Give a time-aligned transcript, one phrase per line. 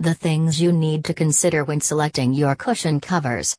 [0.00, 3.54] The things you need to consider when selecting your cushion covers.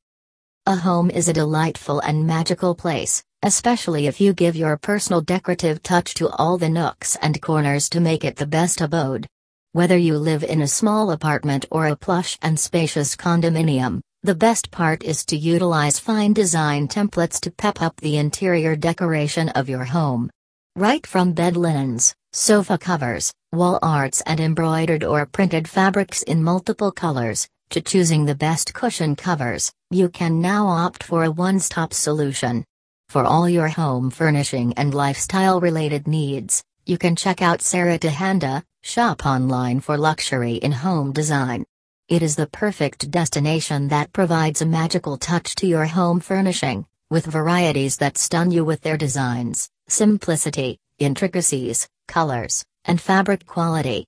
[0.66, 5.84] A home is a delightful and magical place, especially if you give your personal decorative
[5.84, 9.28] touch to all the nooks and corners to make it the best abode.
[9.74, 14.72] Whether you live in a small apartment or a plush and spacious condominium, the best
[14.72, 19.84] part is to utilize fine design templates to pep up the interior decoration of your
[19.84, 20.32] home.
[20.76, 26.92] Right from bed linens, sofa covers, wall arts and embroidered or printed fabrics in multiple
[26.92, 32.64] colors, to choosing the best cushion covers, you can now opt for a one-stop solution.
[33.10, 39.26] For all your home furnishing and lifestyle-related needs, you can check out Sarita Handa, shop
[39.26, 41.66] online for luxury in home design.
[42.08, 47.26] It is the perfect destination that provides a magical touch to your home furnishing, with
[47.26, 54.06] varieties that stun you with their designs, simplicity, intricacies, colors, and fabric quality.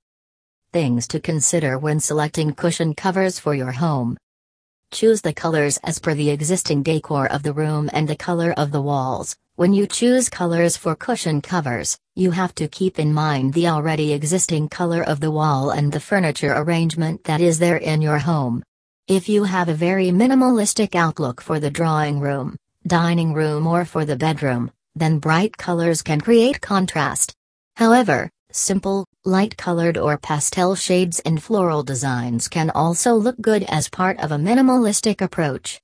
[0.72, 4.18] Things to consider when selecting cushion covers for your home.
[4.92, 8.72] Choose the colors as per the existing decor of the room and the color of
[8.72, 9.36] the walls.
[9.56, 14.14] When you choose colors for cushion covers, you have to keep in mind the already
[14.14, 18.64] existing color of the wall and the furniture arrangement that is there in your home.
[19.08, 22.56] If you have a very minimalistic outlook for the drawing room,
[22.88, 27.34] dining room, or for the bedroom, then bright colors can create contrast.
[27.76, 34.20] However, simple, light-colored or pastel shades and floral designs can also look good as part
[34.20, 35.80] of a minimalistic approach.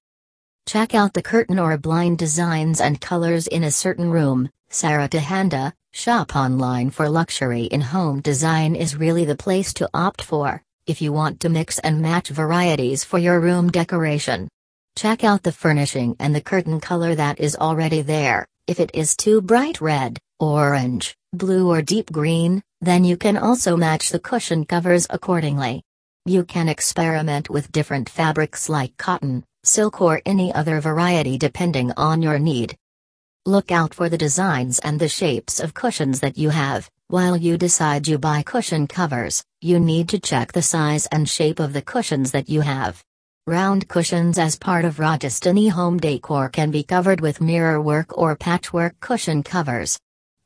[0.67, 4.49] Check out the curtain or blind designs and colors in a certain room.
[4.69, 10.21] Sarita Handa, shop online for luxury in home design is really the place to opt
[10.21, 14.47] for, if you want to mix and match varieties for your room decoration.
[14.95, 19.17] Check out the furnishing and the curtain color that is already there, if it is
[19.17, 24.63] too bright red, orange, blue or deep green, then you can also match the cushion
[24.63, 25.81] covers accordingly.
[26.25, 32.21] You can experiment with different fabrics like cotton, silk or any other variety depending on
[32.21, 32.77] your need.
[33.47, 36.91] Look out for the designs and the shapes of cushions that you have.
[37.07, 41.59] While you decide you buy cushion covers, you need to check the size and shape
[41.59, 43.03] of the cushions that you have.
[43.49, 48.35] Round cushions as part of Rajasthani home decor can be covered with mirror work or
[48.35, 49.97] patchwork cushion covers.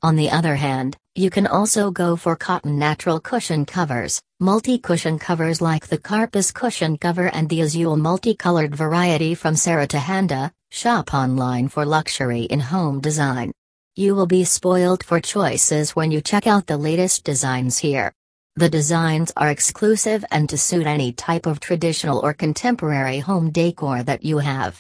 [0.04, 5.60] On the other hand, you can also go for cotton natural cushion covers, multi-cushion covers
[5.60, 11.68] like the Carpus cushion cover and the Azul multicolored variety from Sarita Handa, shop online
[11.68, 13.52] for luxury in home design.
[13.98, 18.14] You will be spoiled for choices when you check out the latest designs here.
[18.56, 24.04] The designs are exclusive and to suit any type of traditional or contemporary home decor
[24.04, 24.80] that you have.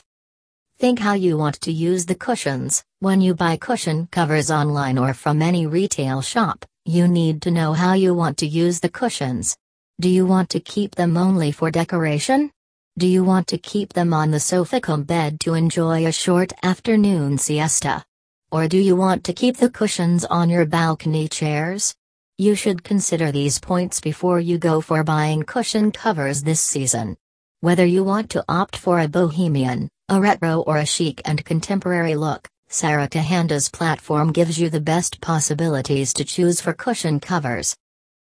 [0.77, 2.83] Think how you want to use the cushions.
[2.99, 7.73] When you buy cushion covers online or from any retail shop, you need to know
[7.73, 9.57] how you want to use the cushions.
[9.99, 12.51] Do you want to keep them only for decoration?
[12.99, 17.39] Do you want to keep them on the sofa bed to enjoy a short afternoon
[17.39, 18.05] siesta?
[18.51, 21.95] Or do you want to keep the cushions on your balcony chairs?
[22.39, 27.15] You should consider these points before you go for buying cushion covers this season.
[27.59, 32.15] Whether you want to opt for a bohemian, a retro or a chic and contemporary
[32.15, 37.75] look, Sarita Handa's platform gives you the best possibilities to choose for cushion covers.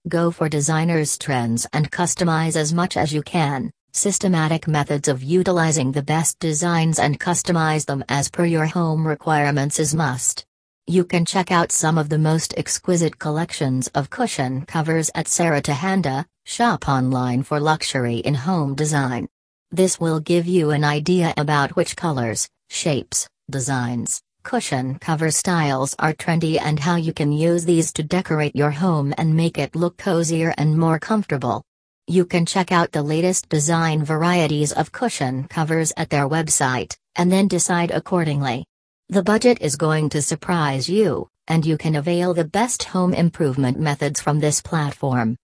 [0.07, 3.69] Go for designers' trends and customize as much as you can.
[3.91, 9.79] Systematic methods of utilizing the best designs and customize them as per your home requirements
[9.79, 10.47] is must.
[10.88, 15.71] You can check out some of the most exquisite collections of cushion covers at Sarita
[15.71, 19.29] Handa, shop online for luxury in home design.
[19.72, 26.11] This will give you an idea about which colors, shapes, designs, cushion cover styles are
[26.11, 29.95] trendy and how you can use these to decorate your home and make it look
[29.95, 31.63] cozier and more comfortable.
[32.07, 37.31] You can check out the latest design varieties of cushion covers at their website, and
[37.31, 38.66] then decide accordingly.
[39.09, 43.78] The budget is going to surprise you, and you can avail the best home improvement
[43.78, 45.36] methods from this platform.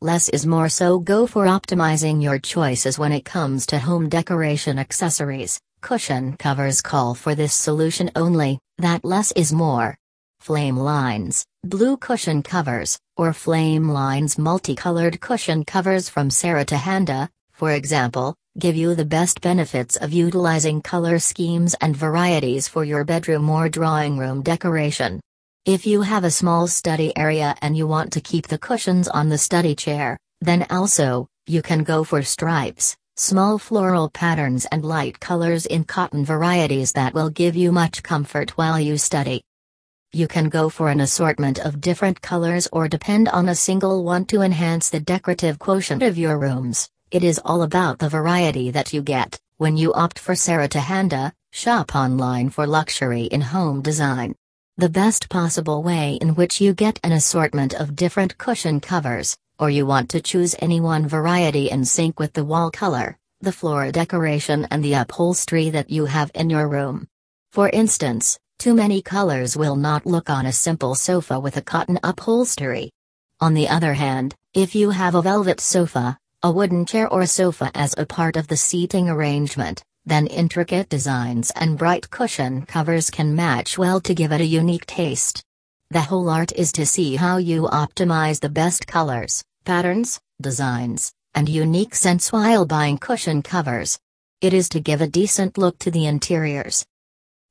[0.00, 4.78] Less is more, so go for optimizing your choices when it comes to home decoration
[4.78, 5.60] accessories.
[5.80, 9.98] Cushion covers call for this solution only, that less is more.
[10.38, 17.72] Flame Lines, blue cushion covers, or Flame Lines multicolored cushion covers from Sarita Handa, for
[17.72, 23.50] example, give you the best benefits of utilizing color schemes and varieties for your bedroom
[23.50, 25.20] or drawing room decoration.
[25.64, 29.28] If you have a small study area and you want to keep the cushions on
[29.28, 35.18] the study chair, then also, you can go for stripes, small floral patterns and light
[35.18, 39.42] colors in cotton varieties that will give you much comfort while you study.
[40.12, 44.26] You can go for an assortment of different colors or depend on a single one
[44.26, 46.88] to enhance the decorative quotient of your rooms.
[47.10, 50.68] It is all about the variety that you get when you opt for Sarah
[51.52, 54.34] shop online for luxury in home design.
[54.76, 59.70] The best possible way in which you get an assortment of different cushion covers, or
[59.70, 63.92] you want to choose any one variety in sync with the wall color, the floor
[63.92, 67.06] decoration and the upholstery that you have in your room.
[67.52, 72.00] For instance, too many colors will not look on a simple sofa with a cotton
[72.02, 72.90] upholstery.
[73.40, 77.70] On the other hand, if you have a velvet sofa, a wooden chair or sofa
[77.74, 83.34] as a part of the seating arrangement, then intricate designs and bright cushion covers can
[83.34, 85.42] match well to give it a unique taste.
[85.88, 91.48] The whole art is to see how you optimize the best colors, patterns, designs, and
[91.48, 93.98] unique scents while buying cushion covers.
[94.42, 96.84] It is to give a decent look to the interiors.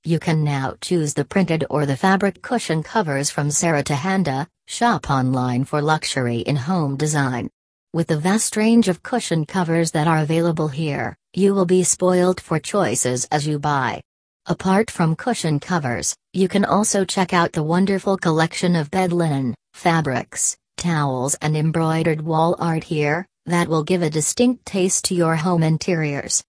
[0.04, 5.10] You can now choose the printed or the fabric cushion covers from Sarita Handa, shop
[5.10, 7.50] online for luxury in home design.
[7.96, 12.42] With the vast range of cushion covers that are available here, you will be spoiled
[12.42, 14.02] for choices as you buy.
[14.48, 19.54] Apart from cushion covers, you can also check out the wonderful collection of bed linen,
[19.76, 25.36] fabrics, towels, and embroidered wall art here, that will give a distinct taste to your
[25.36, 26.42] home interiors.